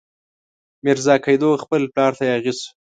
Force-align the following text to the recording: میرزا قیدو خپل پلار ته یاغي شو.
میرزا 0.83 1.15
قیدو 1.25 1.49
خپل 1.63 1.81
پلار 1.93 2.11
ته 2.17 2.23
یاغي 2.31 2.51
شو. 2.59 2.67